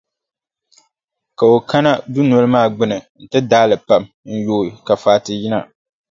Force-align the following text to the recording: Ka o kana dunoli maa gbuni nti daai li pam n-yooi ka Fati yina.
Ka 1.37 1.43
o 1.53 1.57
kana 1.69 1.91
dunoli 2.13 2.47
maa 2.53 2.67
gbuni 2.73 2.97
nti 3.23 3.37
daai 3.49 3.67
li 3.71 3.77
pam 3.87 4.03
n-yooi 4.31 4.69
ka 4.85 4.93
Fati 5.03 5.31
yina. 5.41 5.57